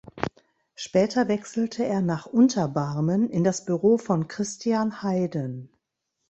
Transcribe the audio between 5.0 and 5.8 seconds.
Heyden.